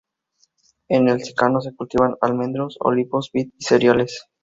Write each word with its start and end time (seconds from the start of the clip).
En 0.89 1.09
el 1.09 1.23
secano 1.23 1.61
se 1.61 1.75
cultivan 1.75 2.15
almendros, 2.21 2.75
olivos, 2.79 3.29
vid 3.31 3.51
y 3.55 3.63
cereales. 3.63 4.25